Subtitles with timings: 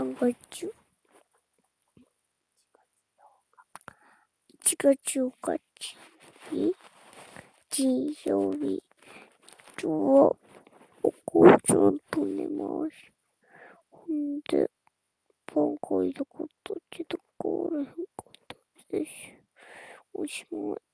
[0.00, 0.72] 3月
[4.64, 5.60] 1月8日
[7.68, 8.82] 金曜日
[9.78, 10.34] 今日は
[11.02, 13.12] お母ゃんと寝ます。
[13.90, 14.70] ほんで、
[15.44, 19.10] パン買いたかったけど買われへんかったです。
[20.14, 20.89] おしまい。